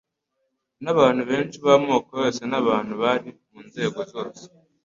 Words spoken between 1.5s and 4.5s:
b'amoko yose n'abantu bari mu nzego zose: